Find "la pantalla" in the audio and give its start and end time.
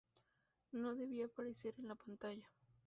1.89-2.49